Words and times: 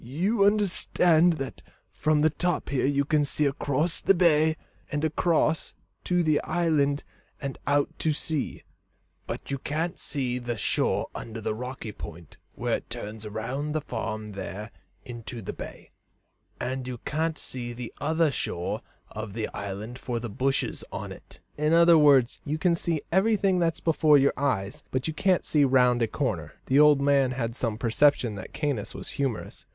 "You 0.03 0.45
understand 0.45 1.33
that 1.33 1.61
from 1.91 2.21
the 2.21 2.31
top 2.31 2.69
here 2.69 2.87
you 2.87 3.05
can 3.05 3.23
see 3.23 3.45
across 3.45 3.99
the 4.01 4.15
bay, 4.15 4.57
and 4.91 5.05
across 5.05 5.75
to 6.05 6.23
the 6.23 6.41
island 6.41 7.03
and 7.39 7.59
out 7.67 7.99
to 7.99 8.11
sea; 8.11 8.63
but 9.27 9.51
you 9.51 9.59
can't 9.59 9.99
see 9.99 10.39
the 10.39 10.57
shore 10.57 11.09
under 11.13 11.39
the 11.39 11.53
rocky 11.53 11.91
point 11.91 12.37
where 12.55 12.77
it 12.77 12.89
turns 12.89 13.27
round 13.27 13.75
the 13.75 13.79
farm 13.81 14.31
there 14.31 14.71
into 15.05 15.39
the 15.39 15.53
bay, 15.53 15.91
and 16.59 16.87
you 16.87 16.97
can't 17.05 17.37
see 17.37 17.71
the 17.71 17.93
other 18.01 18.31
shore 18.31 18.81
of 19.11 19.33
the 19.33 19.49
island 19.49 19.99
for 19.99 20.19
the 20.19 20.31
bushes 20.31 20.83
on 20.91 21.11
it." 21.11 21.41
"In 21.59 21.73
other 21.73 21.95
words, 21.95 22.41
you 22.43 22.57
can 22.57 22.73
see 22.73 23.03
everything 23.11 23.59
that's 23.59 23.79
before 23.79 24.17
your 24.17 24.33
eyes, 24.35 24.81
but 24.89 25.07
you 25.07 25.13
can't 25.13 25.45
see 25.45 25.63
round 25.63 26.01
a 26.01 26.07
corner." 26.07 26.53
The 26.65 26.79
old 26.79 27.01
man 27.01 27.29
had 27.33 27.55
some 27.55 27.77
perception 27.77 28.33
that 28.33 28.51
Caius 28.51 28.95
was 28.95 29.09
humorous. 29.09 29.67